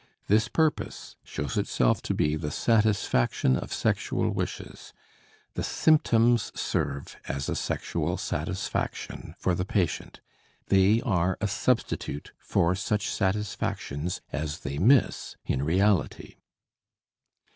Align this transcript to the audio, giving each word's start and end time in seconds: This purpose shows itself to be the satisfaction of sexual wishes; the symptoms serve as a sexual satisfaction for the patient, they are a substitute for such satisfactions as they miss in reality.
This 0.25 0.47
purpose 0.47 1.15
shows 1.23 1.59
itself 1.59 2.01
to 2.01 2.15
be 2.15 2.35
the 2.35 2.49
satisfaction 2.49 3.55
of 3.55 3.71
sexual 3.71 4.31
wishes; 4.31 4.93
the 5.53 5.61
symptoms 5.61 6.51
serve 6.59 7.17
as 7.27 7.47
a 7.47 7.55
sexual 7.55 8.17
satisfaction 8.17 9.35
for 9.37 9.53
the 9.53 9.63
patient, 9.63 10.19
they 10.69 11.01
are 11.01 11.37
a 11.39 11.47
substitute 11.47 12.31
for 12.39 12.73
such 12.73 13.11
satisfactions 13.11 14.21
as 14.31 14.61
they 14.61 14.79
miss 14.79 15.35
in 15.45 15.61
reality. 15.61 16.37